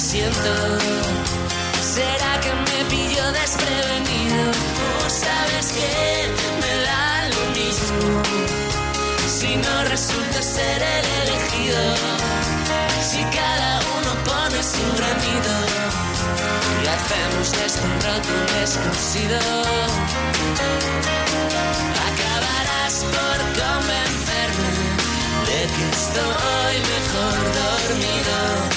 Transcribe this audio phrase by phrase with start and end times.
[0.00, 0.78] siento.
[1.94, 4.50] ¿Será que me pilló desprevenido?
[5.04, 6.28] ¿O sabes que
[6.62, 8.22] me da lo mismo?
[9.28, 11.80] Si no resulta ser el elegido,
[13.08, 15.54] si cada uno pone su granito
[16.82, 19.38] y hacemos de este rato un descosido,
[22.08, 24.70] acabarás por convencerme
[25.48, 28.73] de que estoy mejor dormido.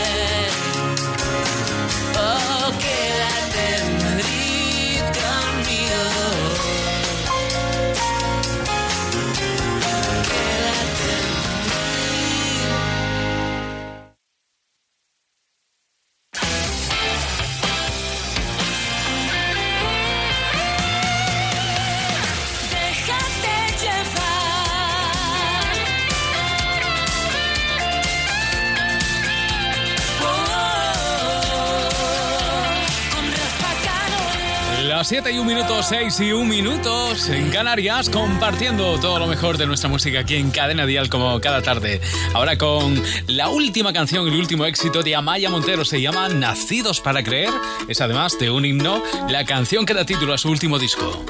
[35.06, 39.56] Las 7 y un minuto, 6 y un minutos en Canarias, compartiendo todo lo mejor
[39.56, 42.00] de nuestra música aquí en Cadena Dial como cada tarde.
[42.34, 47.22] Ahora con la última canción, el último éxito de Amaya Montero, se llama Nacidos para
[47.22, 47.52] Creer.
[47.86, 51.24] Es además de un himno, la canción que da título a su último disco.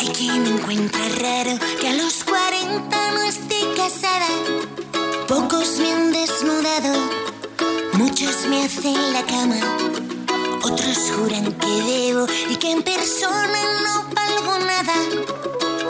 [0.00, 4.26] Hay quien encuentra raro que a los 40 no esté casada.
[5.28, 7.08] Pocos me han desnudado,
[7.92, 9.51] muchos me hacen la cama.
[11.10, 14.94] Juran que debo y que en persona no valgo nada.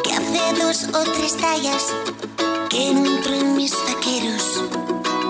[0.03, 1.93] Que hace dos o tres tallas
[2.71, 4.63] que no entro en mis vaqueros.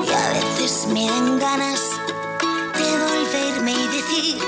[0.07, 1.81] Y a veces me dan ganas
[2.79, 4.39] de volverme y decir: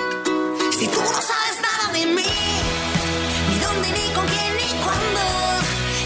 [0.79, 2.23] Si tú no sabes nada de mí
[3.49, 5.23] ni dónde, ni con quién, ni cuándo.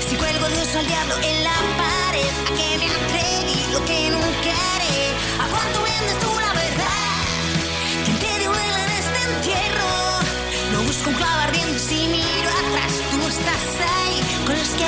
[0.08, 4.52] Si cuelgo Dios al diablo en la pared, a que me atreví lo que nunca
[4.74, 4.87] haré.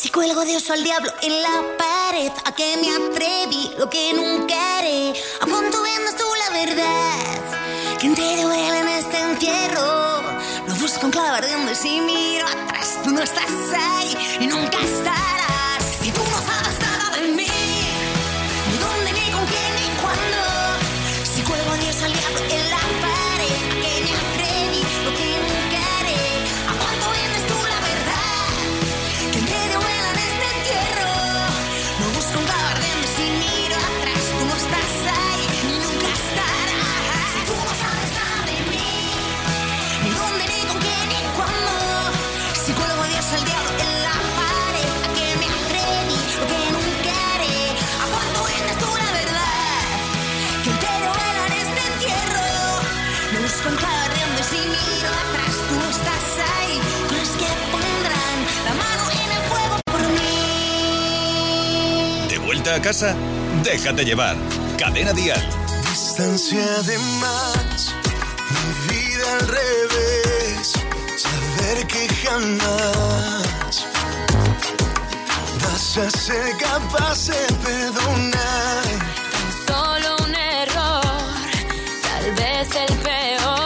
[0.00, 4.12] Si cuelgo Dios o al diablo en la pared, a que me atreví, lo que
[4.12, 5.12] nunca haré.
[5.40, 7.98] ¿A cuánto vendes tú la verdad?
[7.98, 10.22] ¿Quién te duele en este entierro?
[10.68, 14.78] No busco un clavo ardiendo y si miro atrás, tú no estás ahí y nunca
[14.84, 15.27] estarás.
[62.68, 63.14] Vuelta a casa?
[63.62, 64.36] Déjate llevar.
[64.78, 65.42] Cadena Dial.
[65.90, 67.94] Distancia de más,
[68.50, 70.72] mi vida al revés.
[71.16, 73.86] Saber que jamás
[75.62, 78.84] vas a ser capaz de perdonar.
[79.66, 81.02] Solo un error,
[82.02, 83.57] tal vez el peor.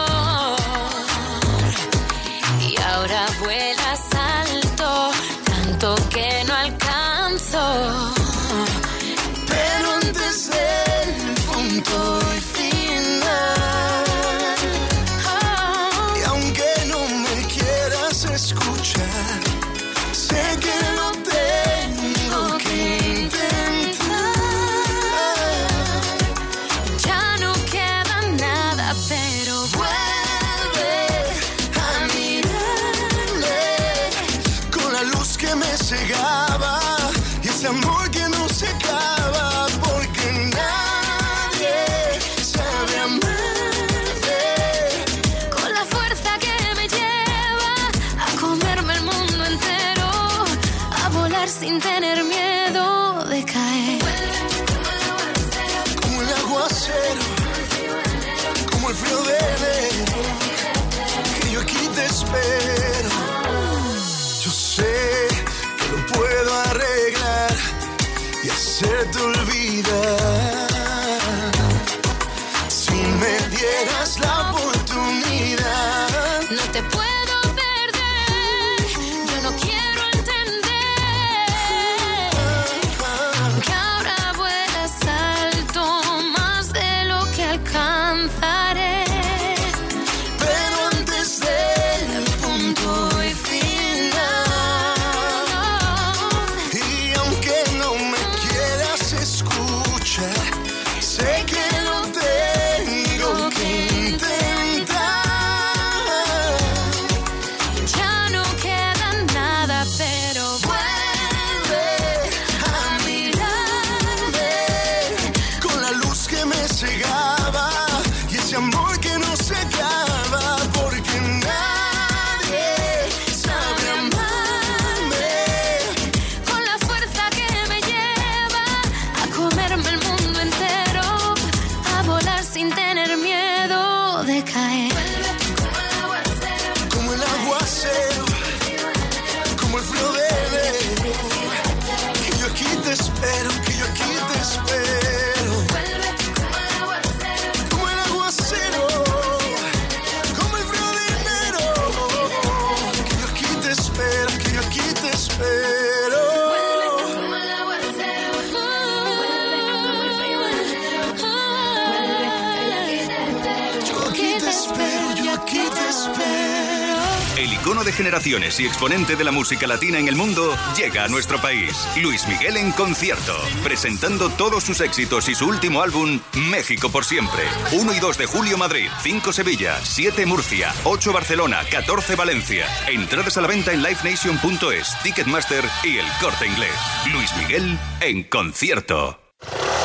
[168.13, 171.87] Generaciones y exponente de la música latina en el mundo llega a nuestro país.
[171.99, 176.19] Luis Miguel en concierto, presentando todos sus éxitos y su último álbum,
[176.51, 177.41] México por siempre.
[177.71, 182.67] 1 y 2 de julio Madrid, 5 Sevilla, 7 Murcia, 8 Barcelona, 14 Valencia.
[182.87, 186.75] Entradas a la venta en livenation.es, Ticketmaster y el corte inglés.
[187.11, 189.19] Luis Miguel en concierto.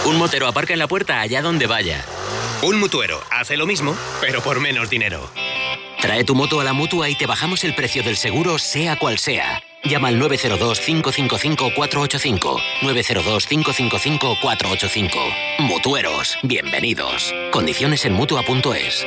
[0.04, 2.04] Un motero aparca en la puerta allá donde vaya.
[2.60, 5.30] Un mutuero hace lo mismo, pero por menos dinero.
[6.00, 9.18] Trae tu moto a la mutua y te bajamos el precio del seguro, sea cual
[9.18, 9.62] sea.
[9.84, 12.58] Llama al 902-555-485.
[12.82, 15.10] 902-555-485.
[15.58, 17.34] Mutueros, bienvenidos.
[17.50, 19.06] Condiciones en mutua.es.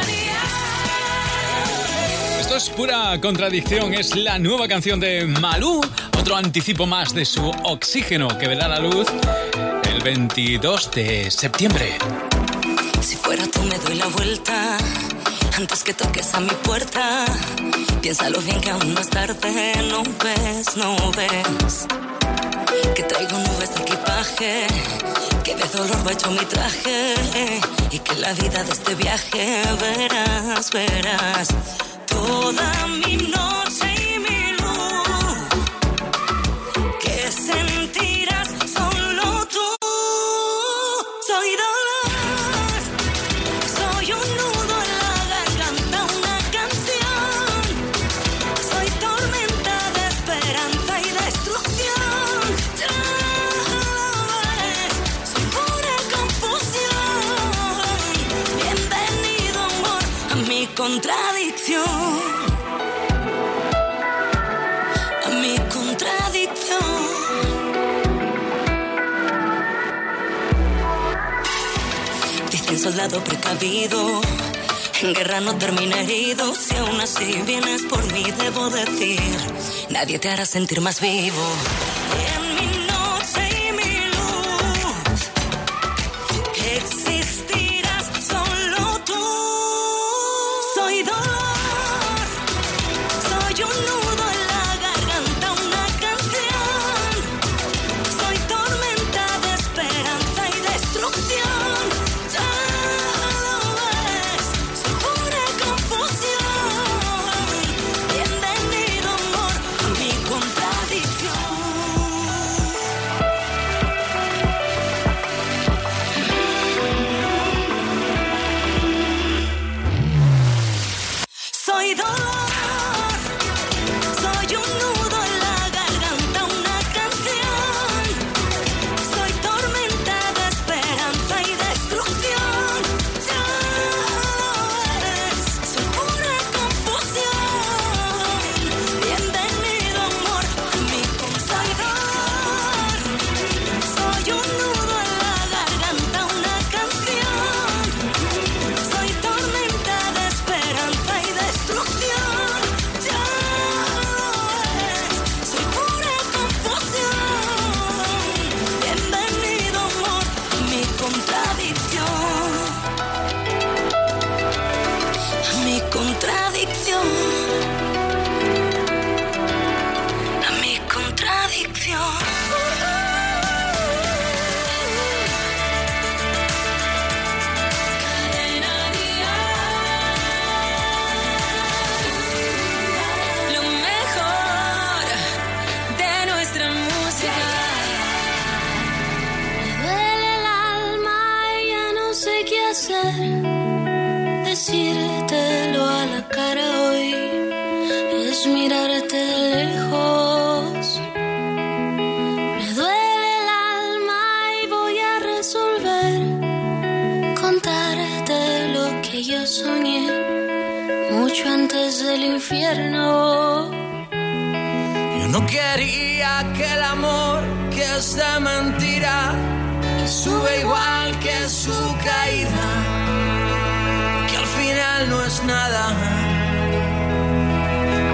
[2.61, 3.91] Es pura contradicción.
[3.95, 5.81] Es la nueva canción de Malú.
[6.19, 9.07] Otro anticipo más de su oxígeno que verá la luz
[9.89, 11.97] el 22 de septiembre.
[13.01, 14.77] Si fuera tú me doy la vuelta
[15.57, 17.25] antes que toques a mi puerta.
[17.99, 21.87] Piénsalo bien que aún no es tarde, no ves, no ves.
[22.95, 24.67] Que traigo nubes de equipaje,
[25.43, 27.15] que de dolor va hecho mi traje.
[27.89, 31.47] Y que la vida de este viaje verás, verás.
[32.11, 32.71] Toda
[33.05, 35.37] mi noche y mi luz,
[37.03, 39.25] qué sentirás solo
[39.55, 39.67] tú.
[41.27, 42.79] Soy dolor,
[43.77, 47.61] soy un nudo en la garganta, una canción.
[48.69, 52.41] Soy tormenta, desesperanza y destrucción.
[52.79, 53.81] Trajo
[55.31, 57.73] soy pura confusión.
[58.61, 61.30] Bienvenido amor a mi contra.
[72.81, 74.21] soldado precavido.
[75.03, 79.19] En guerra no termina herido, si aún así vienes por mí, debo decir,
[79.89, 81.43] nadie te hará sentir más vivo.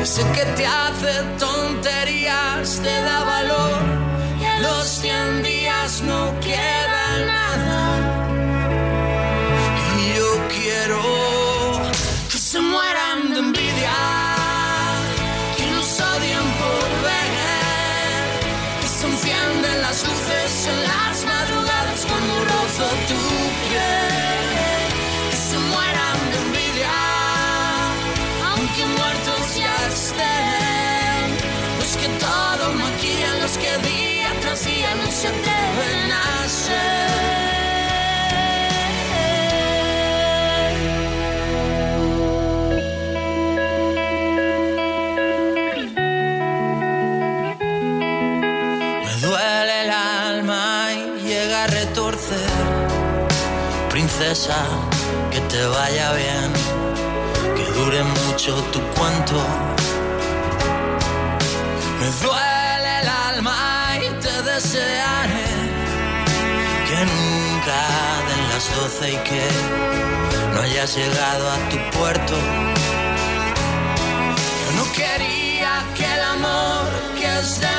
[0.07, 3.81] Sé que te hace tonterías, te da valor.
[4.39, 6.86] Y a los 100 días no quiero.
[55.31, 56.53] que te vaya bien,
[57.55, 59.35] que dure mucho tu cuento.
[61.99, 63.57] Me duele el alma
[64.05, 65.49] y te desearé
[66.87, 67.79] que nunca
[68.27, 69.43] den las doce y que
[70.53, 72.35] no hayas llegado a tu puerto.
[74.63, 76.87] Yo no quería que el amor
[77.19, 77.77] que es de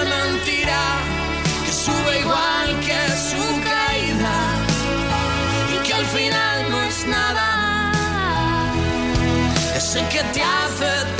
[9.88, 11.17] Sé que te hace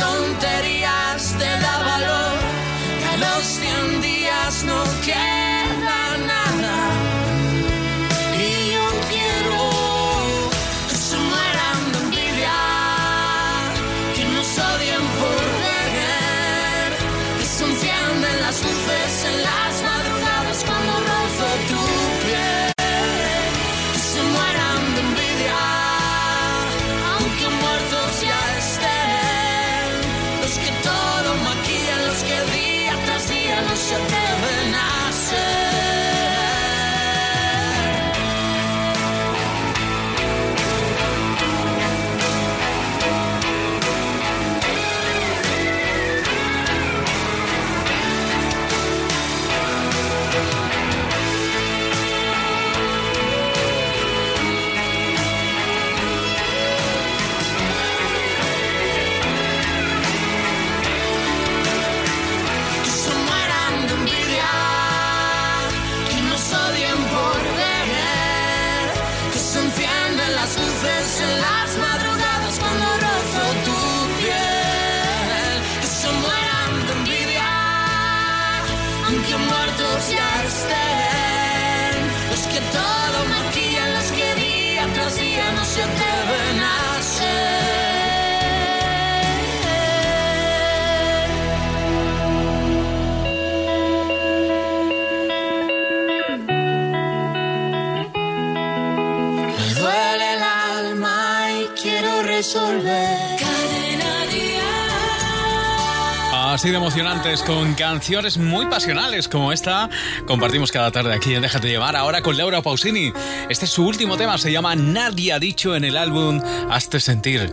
[107.37, 109.91] con canciones muy pasionales como esta,
[110.27, 113.13] compartimos cada tarde aquí en Déjate Llevar, ahora con Laura Pausini.
[113.51, 117.53] Este es su último tema, se llama Nadie ha dicho en el álbum Hazte sentir.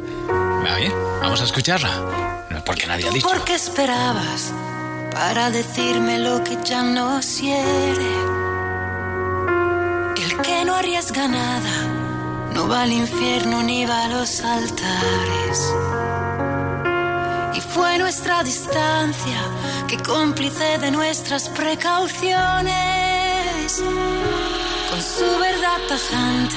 [0.64, 0.90] ¿Me?
[1.22, 2.46] Vamos a escucharla.
[2.50, 3.28] No es porque nadie ha dicho.
[3.28, 4.54] ¿Por qué esperabas
[5.12, 8.16] para decirme lo que ya no quiere?
[10.24, 11.96] El que no arriesga nada
[12.54, 15.74] no va al infierno ni va a los altares.
[17.74, 19.40] Fue nuestra distancia
[19.88, 23.82] que cómplice de nuestras precauciones.
[24.90, 26.56] Con su verdad tajante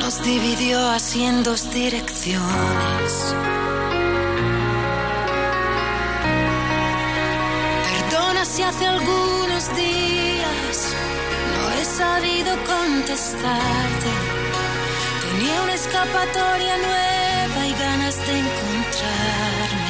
[0.00, 3.34] nos dividió así en dos direcciones.
[7.84, 10.94] Perdona si hace algunos días
[11.54, 14.10] no he sabido contestarte.
[15.22, 19.89] Tenía una escapatoria nueva y ganas de encontrarme.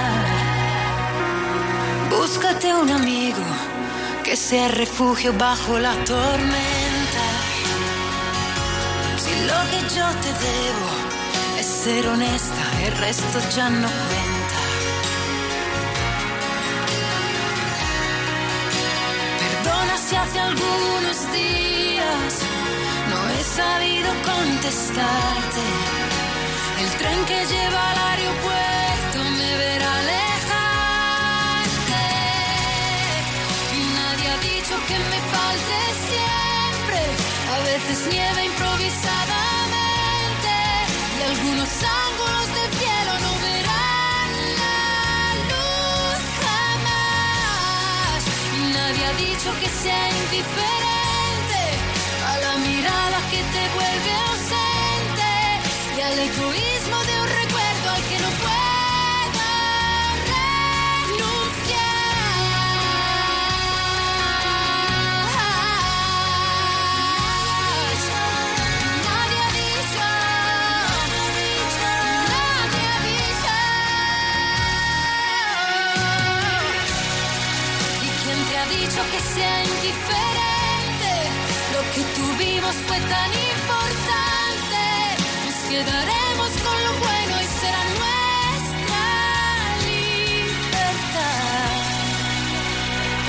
[2.33, 3.43] Búscate un amigo
[4.23, 7.25] que sea refugio bajo la tormenta.
[9.17, 10.89] Si lo que yo te debo
[11.59, 14.59] es ser honesta, el resto ya no cuenta.
[19.41, 22.31] Perdona si hace algunos días
[23.09, 25.65] no he sabido contestarte.
[26.79, 28.90] El tren que lleva al aeropuerto
[35.09, 35.77] me falte
[36.09, 36.99] siempre.
[37.55, 40.53] A veces nieve improvisadamente.
[41.17, 41.69] Y algunos
[42.05, 44.29] ángulos del cielo no verán
[44.61, 44.79] la
[45.51, 48.19] luz jamás.
[48.77, 51.61] Nadie ha dicho que sea indiferente
[52.31, 55.31] a la mirada que te vuelve ausente
[55.97, 57.15] y al egoísmo de
[85.83, 89.03] quedaremos con lo bueno y será nuestra
[89.89, 91.41] libertad.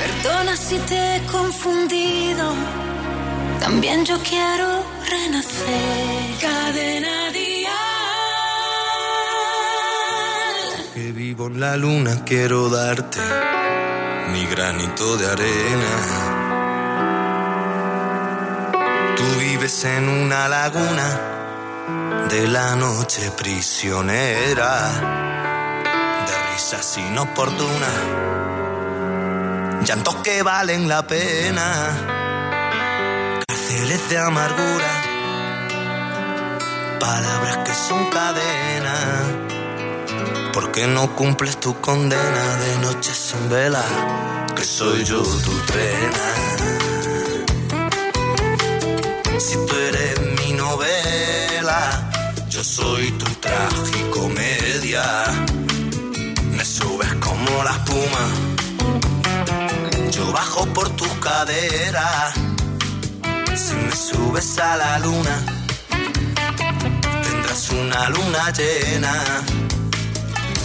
[0.00, 2.54] Perdona si te he confundido.
[3.60, 6.12] También yo quiero renacer.
[6.40, 7.18] Cadena
[10.94, 13.20] Que vivo en la luna, quiero darte
[14.32, 15.92] mi granito de arena.
[19.16, 21.41] Tú vives en una laguna
[22.32, 24.72] de la noche prisionera,
[26.26, 27.98] de risas inoportunas,
[29.84, 31.68] llantos que valen la pena,
[33.46, 34.92] cárceles de amargura,
[36.98, 39.24] palabras que son cadenas.
[40.54, 43.84] ¿Por qué no cumples tu condena de noches en vela?
[44.56, 46.28] Que soy yo tu trena.
[49.38, 52.11] Si tú eres mi novela,
[52.62, 55.04] yo soy tu tragicomedia.
[56.56, 58.24] Me subes como la espuma,
[60.10, 62.34] yo bajo por tus caderas.
[63.56, 65.36] Si me subes a la luna,
[67.24, 69.14] tendrás una luna llena.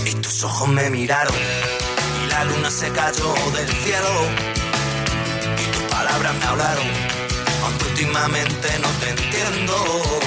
[0.06, 1.36] Y tus ojos me miraron.
[2.24, 4.14] Y la luna se cayó del cielo.
[5.64, 6.88] Y tus palabras me hablaron.
[7.64, 10.18] Aunque últimamente no te entiendo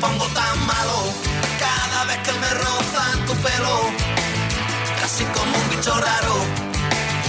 [0.00, 0.98] pongo tan malo.
[1.58, 3.76] Cada vez que me rozan tu pelo
[5.00, 6.34] casi como un bicho raro.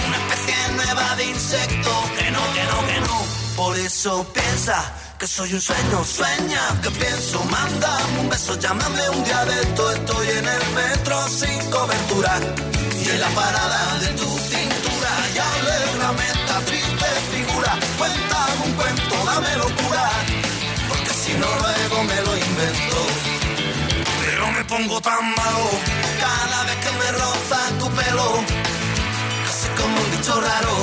[0.06, 1.90] Una especie nueva de insecto.
[2.18, 3.16] Que no, que no, que no.
[3.56, 4.78] Por eso piensa
[5.18, 9.92] que soy un sueño, sueña que pienso, mándame un beso, llámame un día de esto,
[9.92, 12.38] estoy en el metro sin cobertura.
[13.02, 15.10] Y en la parada de tu cintura.
[15.34, 20.10] Y alégrame esta triste figura, cuéntame un cuento, dame locura,
[20.88, 23.26] porque si no luego me lo invento
[24.68, 25.64] pongo tan malo
[26.20, 28.28] cada vez que me roza tu pelo.
[29.46, 30.74] Casi como un bicho raro,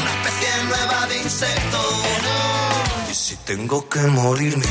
[0.00, 1.80] una especie nueva de insecto.
[3.10, 4.66] Y si tengo que morirme,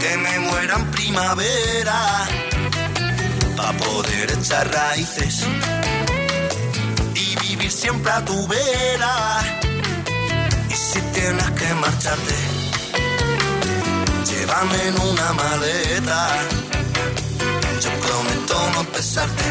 [0.00, 2.00] que me muera en primavera,
[3.56, 5.44] para poder echar raíces
[7.14, 9.14] y vivir siempre a tu vera.
[10.70, 12.49] Y si tienes que marcharte,
[14.50, 16.28] llévame en una maleta.
[17.80, 19.44] Yo prometo no pesarte,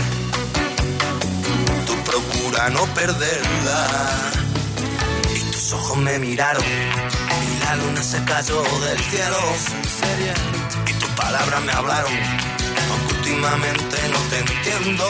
[1.86, 3.88] tú procura no perderla.
[5.36, 9.40] Y tus ojos me miraron y la luna se cayó del cielo.
[10.88, 12.14] Y tus palabras me hablaron,
[12.92, 15.06] aunque últimamente no te entiendo.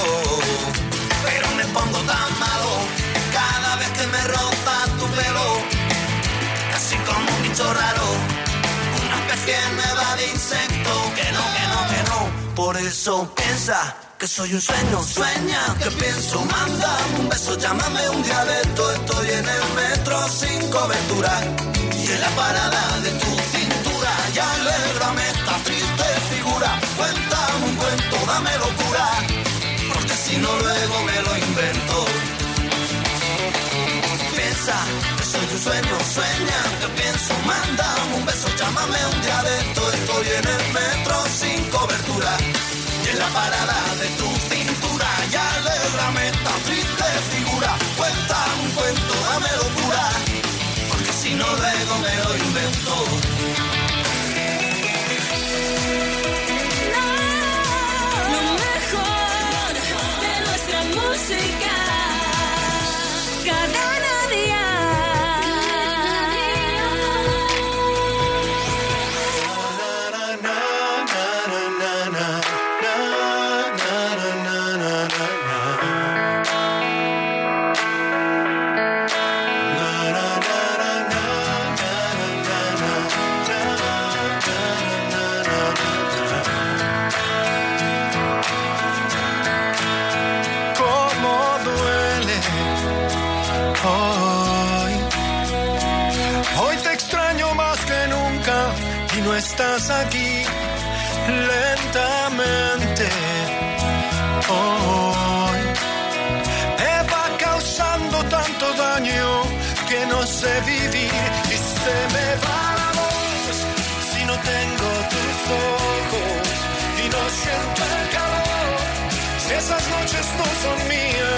[1.24, 2.72] Pero me pongo tan malo
[3.34, 5.48] cada vez que me roza tu pelo.
[6.72, 8.08] Casi como un bicho raro,
[9.50, 10.92] especie nueva de insecto.
[11.16, 12.56] Que no, que no, que no.
[12.56, 18.24] Por eso piensa que soy un sueño, sueña que pienso, manda un beso, llámame un
[18.24, 18.92] día de esto.
[18.92, 21.34] Estoy en el metro sin cobertura
[21.94, 24.12] y en la parada de tu cintura.
[24.36, 26.80] Y alégrame esta triste figura.
[26.98, 29.08] Cuéntame un cuento, dame locura,
[29.94, 32.06] porque si no luego me lo invento.
[34.36, 34.76] Piensa
[35.60, 39.92] sueño, sueña que pienso, manda un beso, llámame un día de esto.
[39.92, 42.38] Estoy en el metro sin cobertura
[43.04, 43.89] y en la parada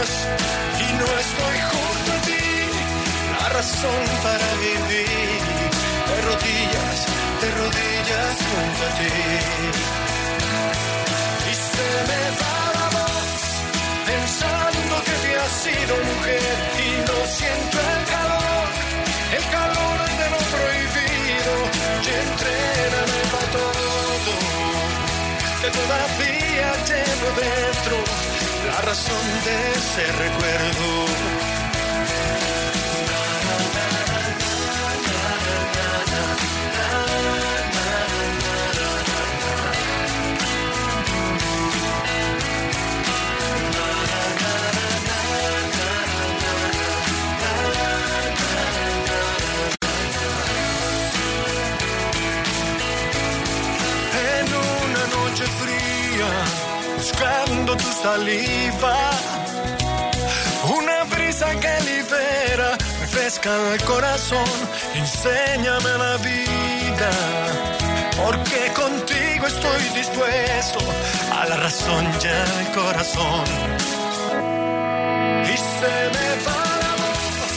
[0.04, 2.44] y no estoy junto a ti,
[3.40, 5.21] la razón para vivir
[29.44, 31.32] de ese recuerdo.
[56.98, 59.12] Buscando tu saliva,
[63.40, 64.44] el corazón,
[64.94, 67.12] enséñame la vida,
[68.18, 70.80] porque contigo estoy dispuesto
[71.32, 73.46] a la razón y al corazón.
[75.46, 77.56] Y se me va la voz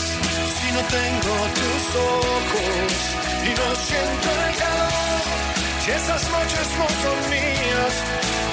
[0.58, 2.92] si no tengo tus ojos
[3.42, 5.22] y no siento el calor.
[5.84, 7.94] Si esas noches no son mías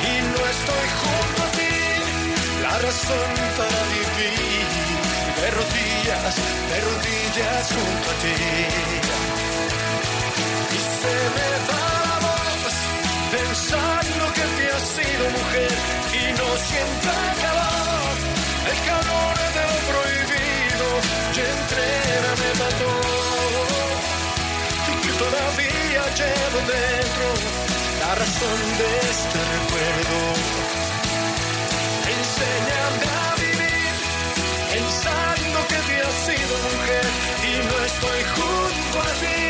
[0.10, 5.11] y no estoy junto a ti, la razón para vivir
[5.42, 6.36] de rodillas,
[6.70, 8.38] de rodillas junto a ti.
[10.76, 12.74] Y se me va la voz
[13.36, 15.72] pensando que te has sido mujer
[16.20, 18.16] y no siento el calor,
[18.72, 20.88] el calor de lo prohibido
[21.36, 23.62] y entréname para todo
[25.04, 27.28] que todavía llevo dentro
[28.02, 30.20] la razón de este recuerdo.
[32.14, 33.31] Enséñame a
[36.52, 39.42] y no estoy junto a ti.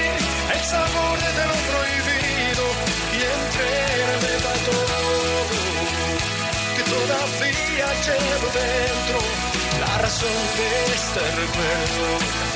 [0.54, 2.66] El sabor de lo prohibido
[3.16, 5.02] y entregarme a todo
[6.76, 9.20] que todavía llevo dentro
[9.80, 12.51] la razón de este recuerdo.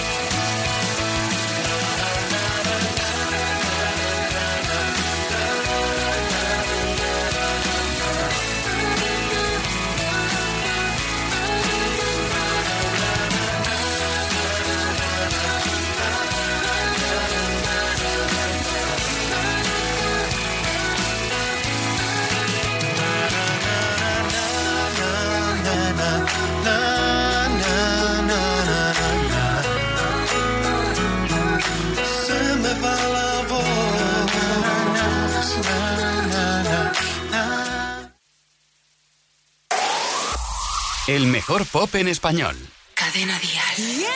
[41.08, 42.56] El mejor pop en español.
[42.96, 44.08] Cadena Dial.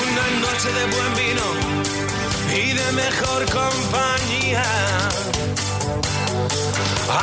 [0.00, 1.46] Una noche de buen vino
[2.56, 4.64] y de mejor compañía.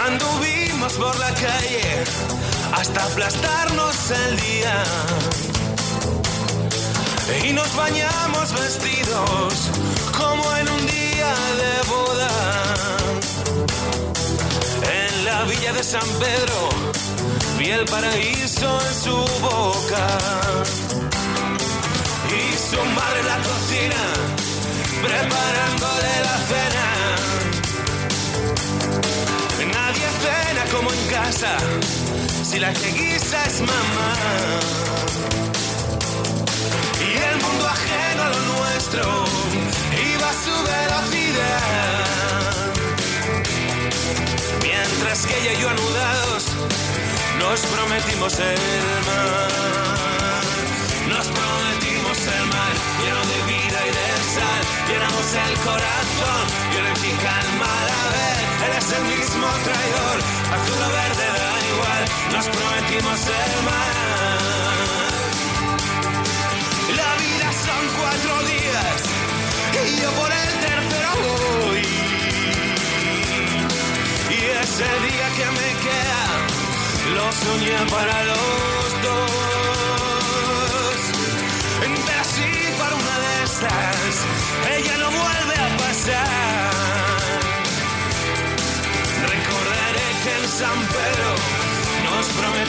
[0.05, 2.03] Anduvimos por la calle
[2.81, 4.83] hasta aplastarnos el día.
[7.45, 9.53] Y nos bañamos vestidos
[10.17, 12.31] como en un día de boda.
[14.99, 16.57] En la villa de San Pedro
[17.59, 20.07] vi el paraíso en su boca.
[22.39, 24.03] Y su madre en la cocina
[25.05, 26.80] preparándole la cena.
[30.71, 31.57] Como en casa
[32.43, 34.13] si la que guisa es mamá.
[36.99, 39.03] Y el mundo ajeno a lo nuestro
[40.13, 42.05] iba a su velocidad.
[44.61, 46.43] Mientras que ella y yo anudados
[47.39, 48.59] nos prometimos el
[49.07, 50.43] mar.
[51.09, 53.50] Nos prometimos el mar lleno de.
[55.33, 58.39] El corazón y el calma a vez.
[58.67, 60.17] Eres el mismo traidor,
[60.55, 62.03] azul o verde da igual.
[62.33, 64.41] Nos prometimos el mar.
[66.99, 68.99] La vida son cuatro días
[69.79, 71.81] y yo por el tercero voy.
[74.35, 76.21] Y ese día que me queda
[77.15, 79.60] lo soñé para los dos.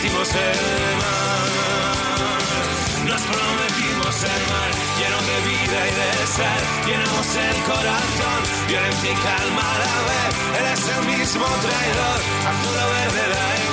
[0.03, 1.51] Prometimos el mar.
[3.07, 6.63] Nos prometimos el mar lleno de vida y de sal.
[6.87, 10.35] Llenamos el corazón, violencia y calma a la vez.
[10.59, 13.72] Eres el mismo traidor, azul o verde da igual.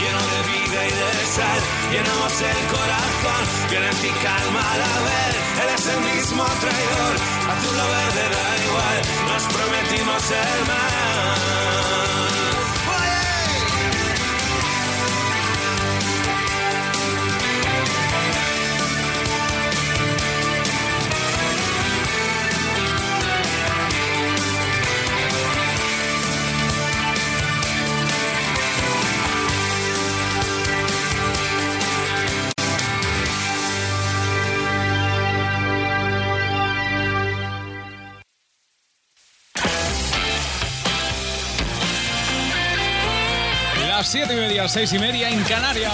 [0.00, 1.60] lleno de vida y de sal,
[1.92, 5.32] llenamos el corazón, violencia y calma la haber,
[5.64, 7.14] eres el mismo traidor,
[7.52, 11.99] azul o verde da igual, nos prometimos el mal.
[44.10, 45.92] 7 y media, 6 y media en Canarias.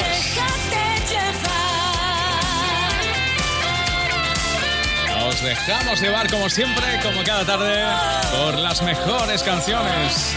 [5.18, 7.85] Nos dejamos llevar como siempre, como cada tarde,
[8.33, 10.35] por las mejores canciones.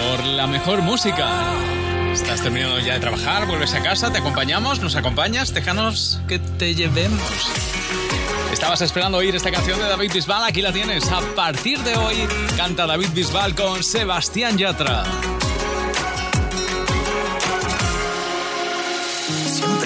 [0.00, 1.28] Por la mejor música.
[2.12, 6.76] Estás terminando ya de trabajar, vuelves a casa, te acompañamos, nos acompañas, déjanos que te
[6.76, 7.50] llevemos.
[8.52, 11.10] Estabas esperando oír esta canción de David Bisbal, aquí la tienes.
[11.10, 15.02] A partir de hoy canta David Bisbal con Sebastián Yatra.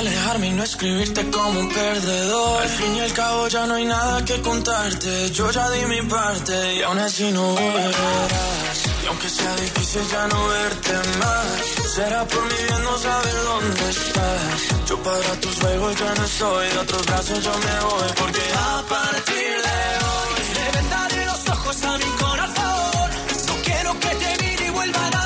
[0.00, 2.62] alejarme y no escribirte como un perdedor.
[2.62, 5.30] Al fin y al cabo ya no hay nada que contarte.
[5.30, 8.78] Yo ya di mi parte y aún así no volverás.
[9.02, 11.46] Y aunque sea difícil ya no verte más,
[11.94, 14.88] será por mi bien no saber dónde estás.
[14.88, 18.82] Yo para tus juegos ya no estoy, de otros brazos yo me voy porque a
[18.94, 23.08] partir de hoy le vendaré los ojos a mi corazón.
[23.48, 25.19] No quiero que te mire y vuelvan a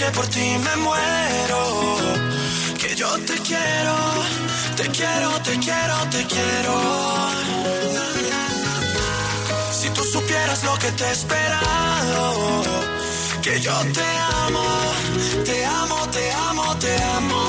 [0.00, 1.62] que por ti me muero,
[2.80, 3.96] que yo te quiero,
[4.78, 6.74] te quiero, te quiero, te quiero.
[9.78, 12.62] Si tú supieras lo que te he esperado,
[13.42, 14.08] que yo te
[14.44, 14.66] amo,
[15.48, 17.42] te amo, te amo, te amo.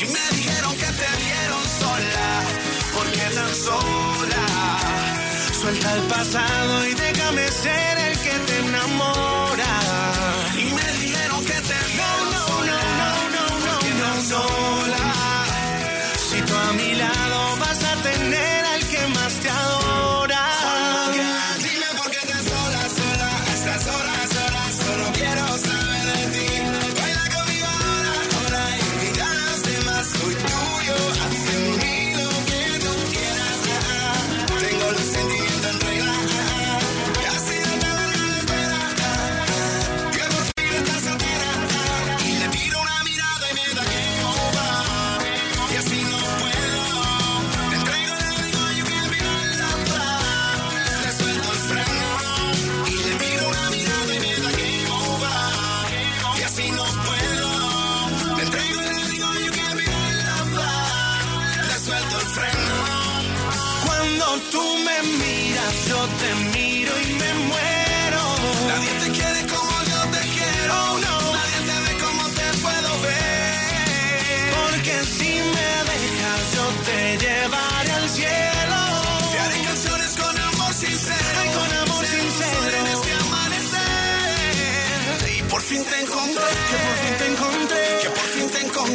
[0.00, 2.28] Y me dijeron que te vieron sola,
[2.94, 4.44] porque tan sola.
[5.60, 9.39] Suelta el pasado y déjame ser el que te enamora.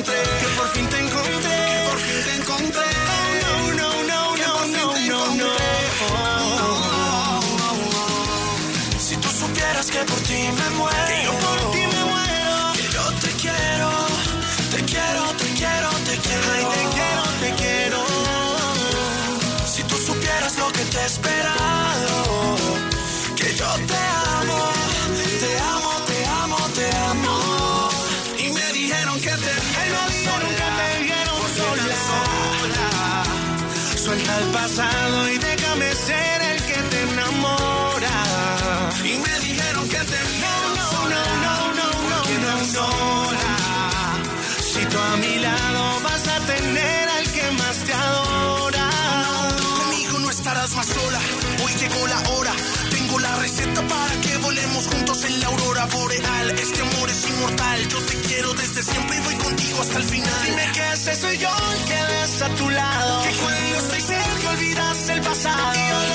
[0.06, 1.25] encontré, que por fin te encontré.
[58.86, 60.42] Siempre voy contigo hasta el final.
[60.46, 63.24] Dime que ese soy yo el que ves a tu lado.
[63.24, 66.15] Que cuando estoy cerca olvidas el pasado.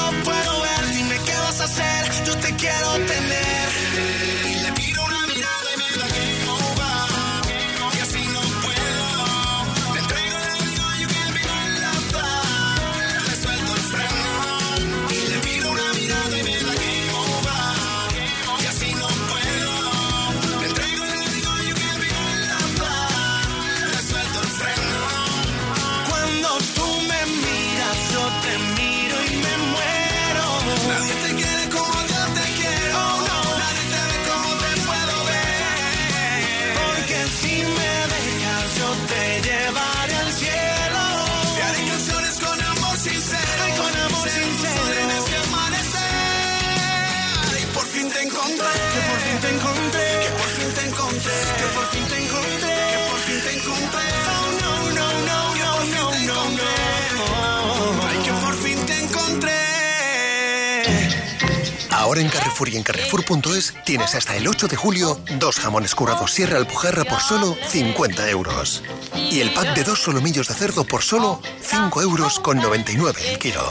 [62.10, 66.32] Ahora en Carrefour y en Carrefour.es tienes hasta el 8 de julio dos jamones currados
[66.32, 68.82] Sierra Alpujarra por solo 50 euros.
[69.30, 73.38] Y el pack de dos solomillos de cerdo por solo 5 euros con 99 el
[73.38, 73.62] kilo.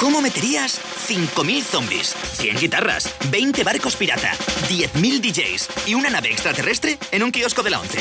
[0.00, 0.80] ¿Cómo meterías
[1.10, 4.30] 5.000 zombies, 100 guitarras, 20 barcos pirata,
[4.68, 7.98] 10.000 DJs y una nave extraterrestre en un kiosco de la 11?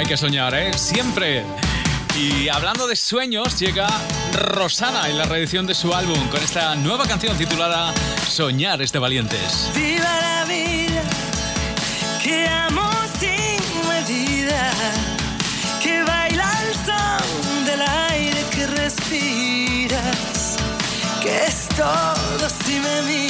[0.08, 0.70] Que soñar, ¿eh?
[0.78, 1.44] Siempre.
[2.16, 3.88] Y hablando de sueños, llega
[4.34, 7.92] Rosana en la reedición de su álbum con esta nueva canción titulada
[8.28, 9.68] Soñar es de valientes.
[9.74, 11.02] Viva la vida,
[12.22, 12.88] que amo
[13.18, 14.70] sin medida,
[15.82, 20.56] que baila el son del aire que respiras,
[21.20, 23.25] que es todo si me miras.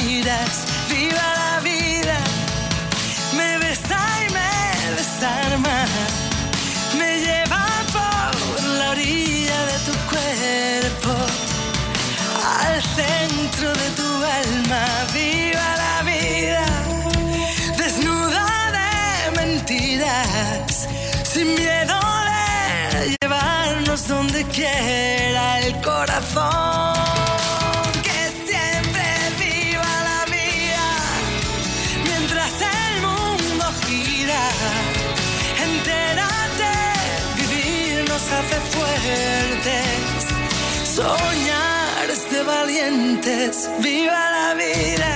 [42.31, 45.15] De valientes, viva la vida,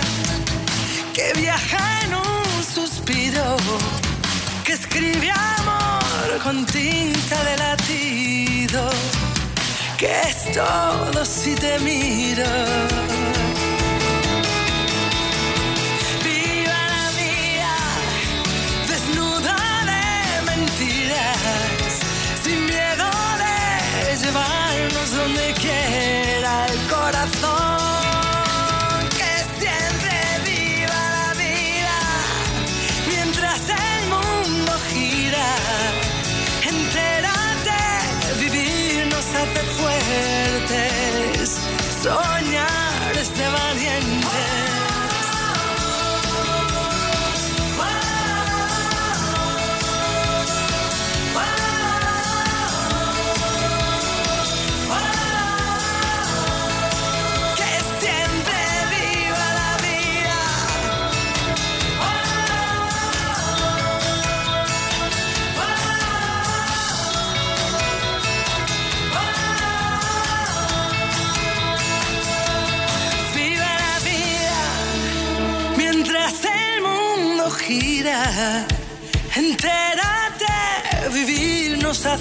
[1.14, 3.58] que viaja en un suspiro,
[4.64, 8.90] que escribe amor con tinta de latido,
[9.98, 13.41] que es todo si te miro.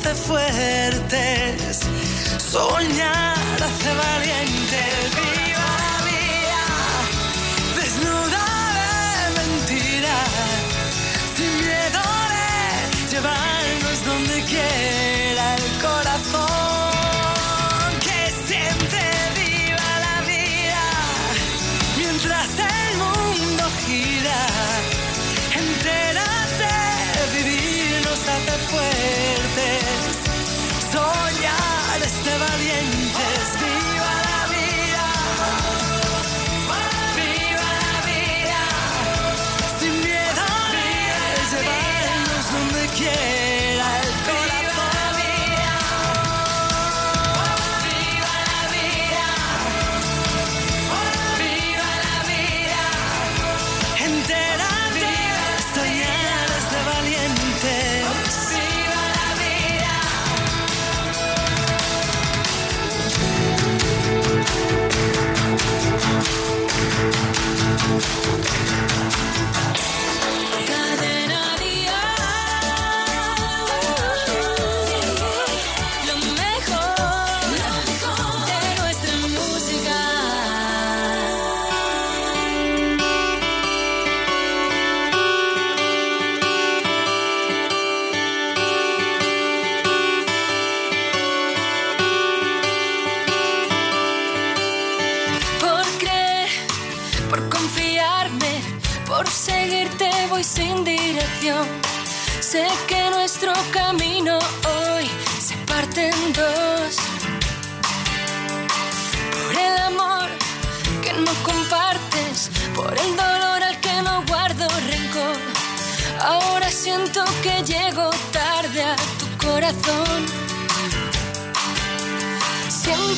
[0.00, 1.80] hace fuertes,
[2.38, 5.29] soñar hace valientes.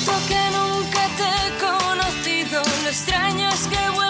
[0.04, 4.01] que nunca te he conocido, lo extraño es que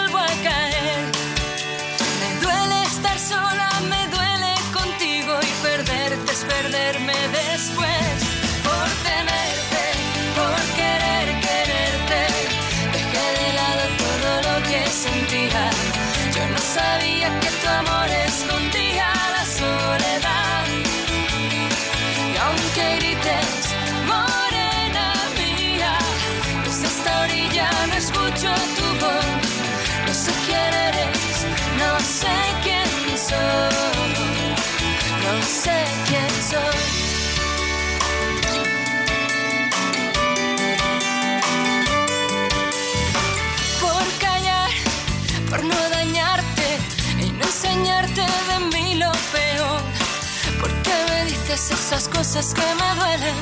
[52.07, 53.35] cosas que me duelen,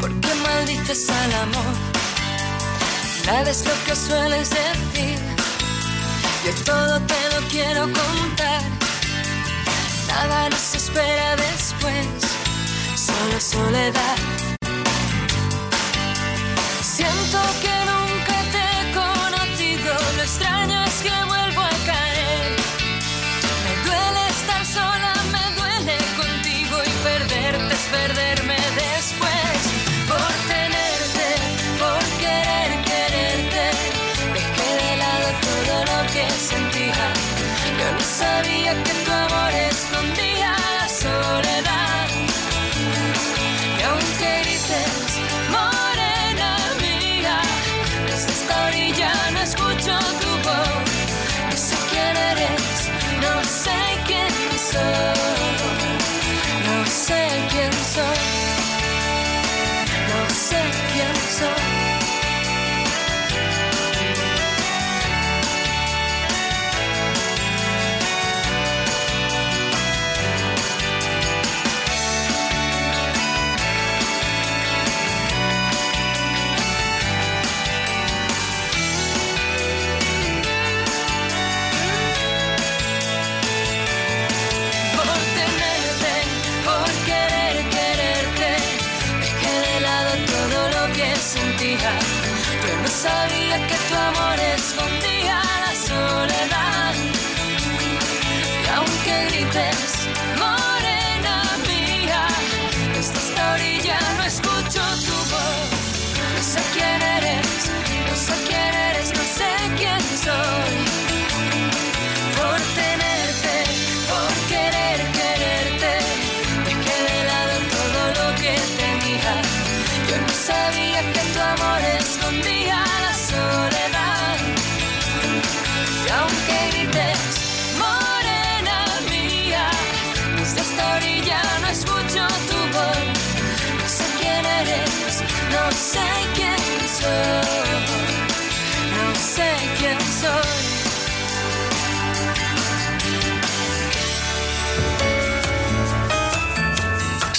[0.00, 1.74] porque maldices al amor.
[3.26, 5.18] Nada es lo que sueles decir,
[6.44, 8.62] yo todo te lo quiero contar.
[10.08, 12.06] Nada nos espera después,
[12.96, 14.37] solo soledad.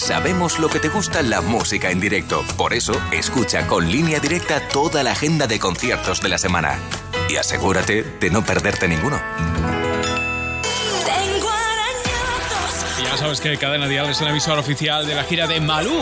[0.10, 2.44] Sabemos lo que te gusta la música en directo.
[2.58, 6.80] Por eso, escucha con línea directa toda la agenda de conciertos de la semana.
[7.30, 9.22] Y asegúrate de no perderte ninguno.
[11.06, 13.00] Tengo arañazos.
[13.00, 16.02] Y ya sabes que Cadena Dial es el emisor oficial de la gira de Malú.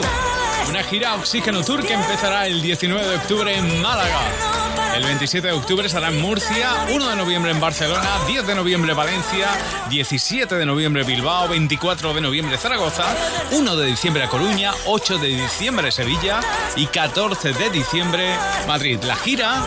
[0.69, 4.66] Una gira Oxígeno Tour que empezará el 19 de octubre en Málaga.
[4.97, 8.95] El 27 de octubre estará en Murcia, 1 de noviembre en Barcelona, 10 de noviembre
[8.95, 9.47] Valencia,
[9.91, 13.05] 17 de noviembre Bilbao, 24 de noviembre Zaragoza,
[13.51, 16.39] 1 de diciembre a Coruña, 8 de diciembre Sevilla
[16.75, 18.27] y 14 de diciembre
[18.67, 18.97] Madrid.
[19.03, 19.63] La gira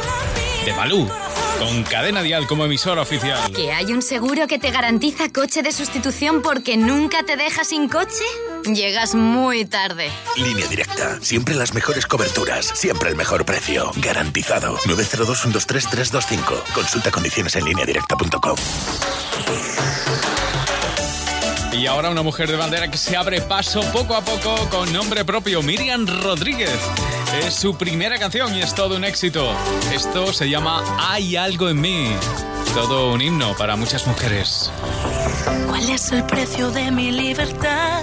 [0.64, 1.08] de Malú,
[1.60, 3.52] con Cadena Dial como emisor oficial.
[3.52, 7.88] ¿Que hay un seguro que te garantiza coche de sustitución porque nunca te deja sin
[7.88, 8.24] coche?
[8.64, 10.10] Llegas muy tarde.
[10.36, 11.18] Línea directa.
[11.20, 12.66] Siempre las mejores coberturas.
[12.66, 13.90] Siempre el mejor precio.
[13.96, 14.76] Garantizado.
[14.78, 16.72] 902-123-325.
[16.74, 18.56] Consulta condiciones en lineadirecta.com.
[21.72, 25.24] Y ahora una mujer de bandera que se abre paso poco a poco con nombre
[25.24, 26.78] propio, Miriam Rodríguez.
[27.42, 29.50] Es su primera canción y es todo un éxito.
[29.94, 32.10] Esto se llama Hay algo en mí.
[32.74, 34.70] Todo un himno para muchas mujeres.
[35.66, 38.02] ¿Cuál es el precio de mi libertad?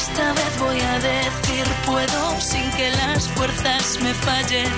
[0.00, 4.72] Esta vez voy a decir puedo sin que las fuerzas me fallen.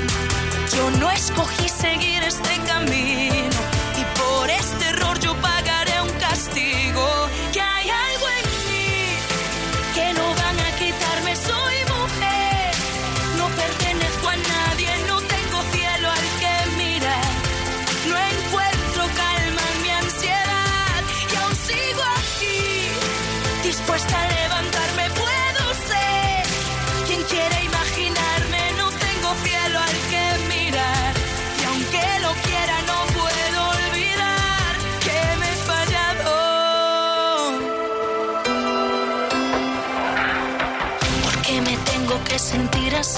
[0.76, 3.60] Yo no escogí seguir este camino
[4.00, 4.81] y por este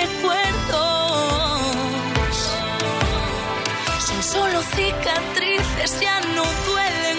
[0.00, 1.60] recuerdos.
[4.06, 7.09] Son solo cicatrices, ya no duelen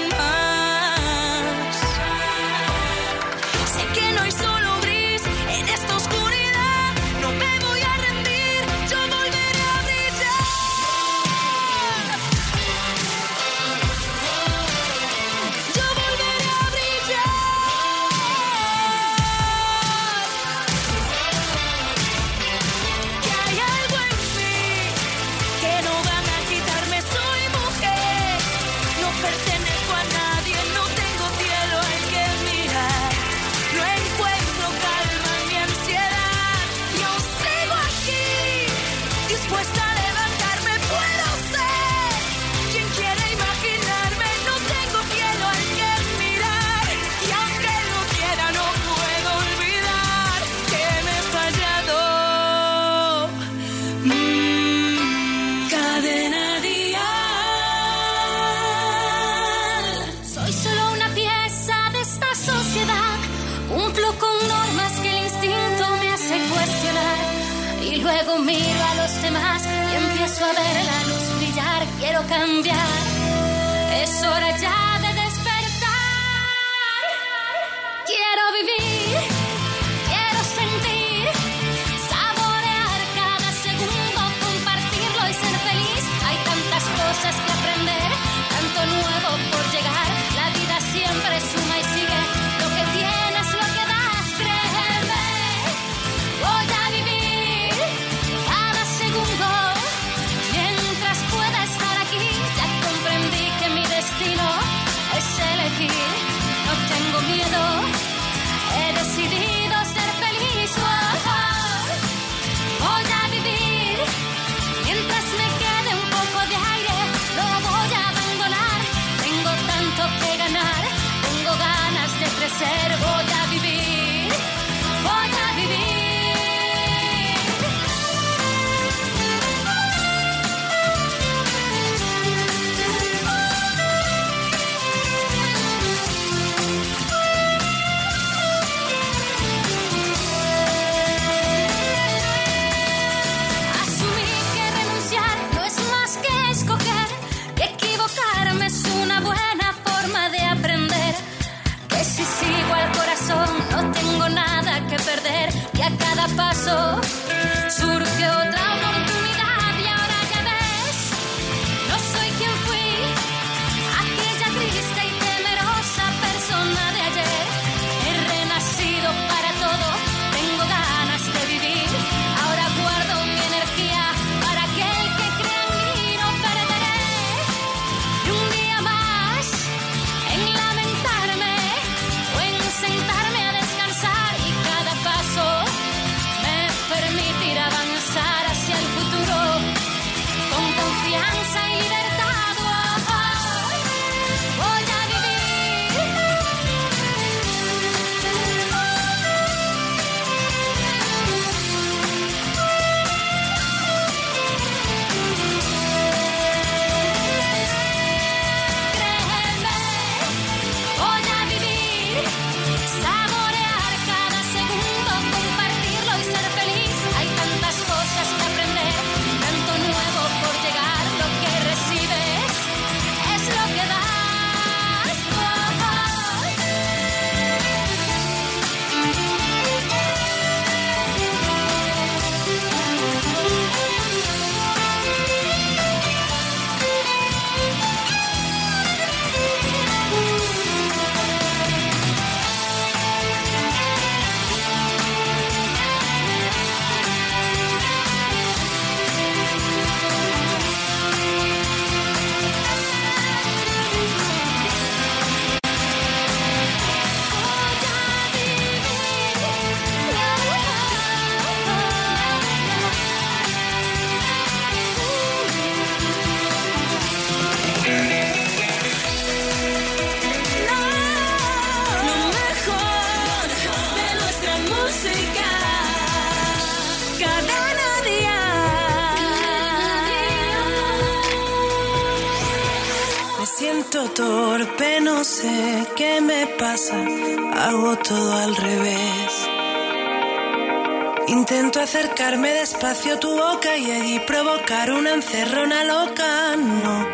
[291.84, 296.56] acercarme despacio a tu boca y allí provocar una encerrona loca.
[296.56, 297.10] No,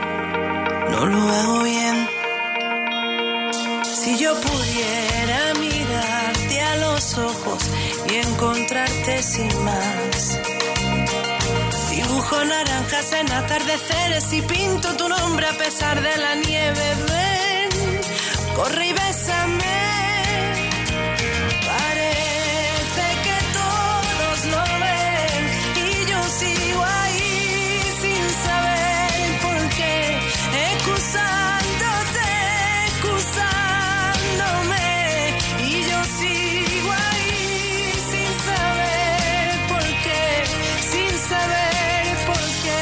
[0.89, 2.09] no lo hago bien.
[3.83, 7.63] Si yo pudiera mirarte a los ojos
[8.09, 10.39] y encontrarte sin más.
[11.91, 16.95] Dibujo naranjas en atardeceres y pinto tu nombre a pesar de la nieve.
[17.09, 18.01] Ven,
[18.55, 18.93] corre y
[35.63, 40.23] Y yo sigo ahí sin saber por qué,
[40.91, 42.81] sin saber por qué,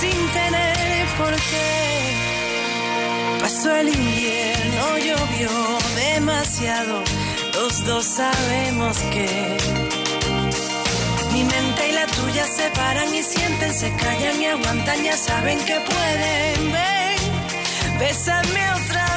[0.00, 1.70] sin tener por qué.
[3.40, 5.50] Pasó el invierno, llovió
[5.96, 7.02] demasiado,
[7.54, 9.28] los dos sabemos que
[11.32, 15.58] mi mente y la tuya se paran y sienten, se callan y aguantan, ya saben
[15.60, 16.72] que pueden.
[16.72, 19.07] Ven, bésame otra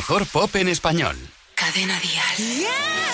[0.00, 1.14] mejor pop en español.
[1.54, 3.09] Cadena Dial.